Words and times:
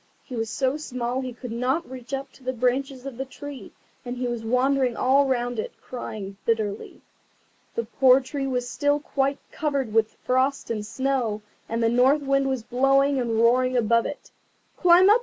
He 0.23 0.35
was 0.35 0.49
so 0.49 0.77
small 0.77 1.21
that 1.21 1.27
he 1.27 1.31
could 1.33 1.51
not 1.51 1.87
reach 1.87 2.11
up 2.11 2.31
to 2.31 2.43
the 2.43 2.53
branches 2.53 3.05
of 3.05 3.17
the 3.17 3.23
tree, 3.25 3.71
and 4.03 4.17
he 4.17 4.27
was 4.27 4.43
wandering 4.43 4.97
all 4.97 5.27
round 5.27 5.59
it, 5.59 5.73
crying 5.79 6.37
bitterly. 6.43 7.01
The 7.75 7.83
poor 7.85 8.19
tree 8.19 8.47
was 8.47 8.67
still 8.67 8.99
quite 8.99 9.37
covered 9.51 9.93
with 9.93 10.15
frost 10.25 10.71
and 10.71 10.83
snow, 10.83 11.43
and 11.69 11.83
the 11.83 11.87
North 11.89 12.23
Wind 12.23 12.49
was 12.49 12.63
blowing 12.63 13.19
and 13.19 13.35
roaring 13.39 13.77
above 13.77 14.07
it. 14.07 14.31
"Climb 14.75 15.07
up! 15.07 15.19